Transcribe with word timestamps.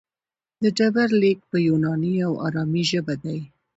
دا 0.61 0.69
ډبرلیک 0.77 1.39
په 1.49 1.57
یوناني 1.67 2.13
او 2.27 2.33
ارامي 2.47 2.83
ژبه 2.89 3.15
دی 3.23 3.39